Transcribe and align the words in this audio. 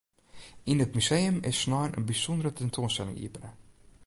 Yn 0.71 0.81
it 0.85 0.95
museum 0.95 1.35
is 1.49 1.57
snein 1.61 1.95
in 1.97 2.07
bysûndere 2.09 2.51
tentoanstelling 2.55 3.17
iepene. 3.23 3.49